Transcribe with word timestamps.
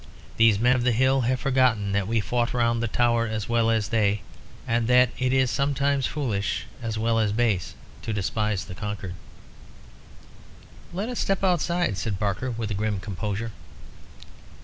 These 0.37 0.57
men 0.57 0.75
of 0.75 0.83
the 0.83 0.93
Hill 0.93 1.21
have 1.29 1.39
forgotten 1.39 1.91
that 1.91 2.07
we 2.07 2.19
fought 2.21 2.55
round 2.55 2.81
the 2.81 2.87
Tower 2.87 3.27
as 3.27 3.47
well 3.47 3.69
as 3.69 3.89
they, 3.89 4.23
and 4.67 4.87
that 4.87 5.11
it 5.19 5.31
is 5.31 5.51
sometimes 5.51 6.07
foolish, 6.07 6.65
as 6.81 6.97
well 6.97 7.19
as 7.19 7.31
base, 7.31 7.75
to 8.01 8.11
despise 8.11 8.65
the 8.65 8.73
conquered." 8.73 9.13
"Let 10.91 11.07
us 11.07 11.19
step 11.19 11.43
outside," 11.43 11.99
said 11.99 12.17
Barker, 12.17 12.49
with 12.49 12.71
a 12.71 12.73
grim 12.73 12.99
composure. 12.99 13.51